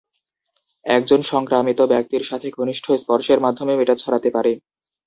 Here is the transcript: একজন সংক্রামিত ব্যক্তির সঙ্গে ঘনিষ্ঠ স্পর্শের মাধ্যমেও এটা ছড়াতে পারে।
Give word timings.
একজন 0.85 1.21
সংক্রামিত 1.31 1.79
ব্যক্তির 1.91 2.23
সঙ্গে 2.23 2.49
ঘনিষ্ঠ 2.57 2.85
স্পর্শের 3.01 3.39
মাধ্যমেও 3.39 3.81
এটা 3.83 3.95
ছড়াতে 3.95 4.29
পারে। 4.35 4.51